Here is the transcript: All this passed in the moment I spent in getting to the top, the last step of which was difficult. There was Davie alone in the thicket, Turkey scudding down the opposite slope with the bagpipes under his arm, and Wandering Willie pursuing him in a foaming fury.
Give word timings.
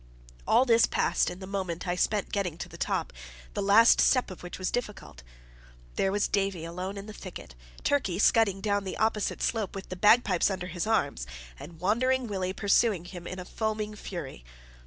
All 0.47 0.65
this 0.65 0.87
passed 0.87 1.29
in 1.29 1.37
the 1.37 1.45
moment 1.45 1.87
I 1.87 1.93
spent 1.95 2.25
in 2.25 2.31
getting 2.31 2.57
to 2.57 2.67
the 2.67 2.75
top, 2.75 3.13
the 3.53 3.61
last 3.61 4.01
step 4.01 4.31
of 4.31 4.41
which 4.41 4.57
was 4.57 4.71
difficult. 4.71 5.21
There 5.95 6.11
was 6.11 6.27
Davie 6.27 6.65
alone 6.65 6.97
in 6.97 7.05
the 7.05 7.13
thicket, 7.13 7.53
Turkey 7.83 8.17
scudding 8.17 8.61
down 8.61 8.83
the 8.83 8.97
opposite 8.97 9.43
slope 9.43 9.75
with 9.75 9.89
the 9.89 9.95
bagpipes 9.95 10.49
under 10.49 10.65
his 10.65 10.87
arm, 10.87 11.17
and 11.59 11.79
Wandering 11.79 12.25
Willie 12.25 12.51
pursuing 12.51 13.05
him 13.05 13.27
in 13.27 13.37
a 13.37 13.45
foaming 13.45 13.95
fury. 13.95 14.43